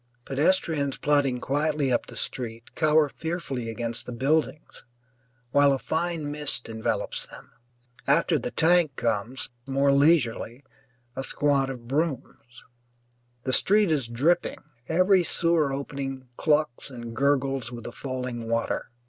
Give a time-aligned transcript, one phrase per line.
[0.25, 4.83] Pedestrians plodding quietly up the street cower fearfully against the buildings,
[5.51, 7.51] while a fine mist envelops them.
[8.07, 10.63] After the tank comes, more leisurely,
[11.15, 12.63] a squad of brooms.
[13.43, 18.89] The street is dripping, every sewer opening clucks and gurgles with the falling water.